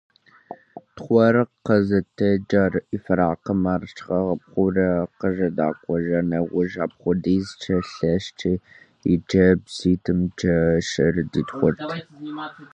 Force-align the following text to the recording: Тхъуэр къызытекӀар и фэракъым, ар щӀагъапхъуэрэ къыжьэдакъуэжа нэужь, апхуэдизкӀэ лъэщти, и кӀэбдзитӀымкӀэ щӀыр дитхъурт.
Тхъуэр 0.95 1.35
къызытекӀар 1.65 2.73
и 2.95 2.97
фэракъым, 3.03 3.61
ар 3.73 3.81
щӀагъапхъуэрэ 3.95 4.89
къыжьэдакъуэжа 5.19 6.19
нэужь, 6.29 6.77
апхуэдизкӀэ 6.83 7.77
лъэщти, 7.91 8.53
и 9.11 9.15
кӀэбдзитӀымкӀэ 9.29 10.57
щӀыр 10.89 11.15
дитхъурт. 11.31 11.79